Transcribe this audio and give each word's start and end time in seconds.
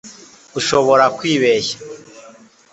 Urashobora 0.57 1.05
kwibeshya 1.17 1.77